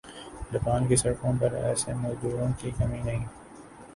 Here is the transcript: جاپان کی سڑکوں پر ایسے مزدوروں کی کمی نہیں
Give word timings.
جاپان 0.53 0.87
کی 0.87 0.95
سڑکوں 0.95 1.33
پر 1.41 1.53
ایسے 1.59 1.93
مزدوروں 1.95 2.47
کی 2.61 2.71
کمی 2.77 3.01
نہیں 3.01 3.25